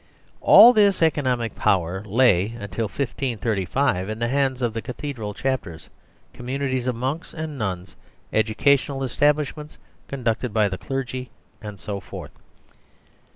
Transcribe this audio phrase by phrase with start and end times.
[0.41, 5.91] All this economic power lay until 1535 in the hands of Cathedral Chapters,
[6.33, 7.95] communities of monks and nuns,
[8.33, 9.77] educational establishments
[10.07, 11.29] con ducted by the clergy,
[11.61, 12.31] and so forth.